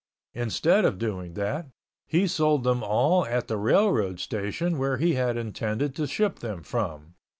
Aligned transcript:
Instead 0.33 0.83
of 0.83 0.97
doing 0.97 1.35
that, 1.35 1.67
he 2.07 2.25
sold 2.25 2.63
them 2.63 2.83
all 2.83 3.23
at 3.27 3.47
the 3.47 3.55
railroad 3.55 4.19
station 4.19 4.79
where 4.79 4.97
he 4.97 5.13
had 5.13 5.37
intended 5.37 5.93
to 5.93 6.07
ship 6.07 6.39
them 6.39 6.63
from. 6.63 7.13